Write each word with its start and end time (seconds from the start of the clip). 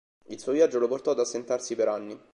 Il 0.29 0.39
suo 0.39 0.51
viaggio 0.53 0.79
lo 0.79 0.87
portò 0.87 1.11
ad 1.11 1.19
assentarsi 1.19 1.75
per 1.75 1.87
anni. 1.87 2.19